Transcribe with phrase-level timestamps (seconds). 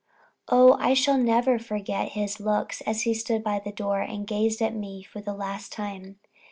[0.49, 4.59] Oh I shall never forget his looks, as he stood by the door, and gazed
[4.59, 6.17] at me for the last time.